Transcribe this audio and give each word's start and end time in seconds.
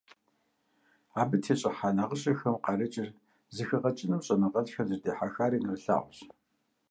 Абы 1.21 1.37
тещIыхьа 1.43 1.89
нагъыщэхэм 1.97 2.55
къарыкIыр 2.63 3.09
зэхэгъэкIыным 3.55 4.21
щIэныгъэлIхэр 4.25 4.87
зэрыдихьэхари 4.89 5.63
нэрылъагъущ. 5.63 6.17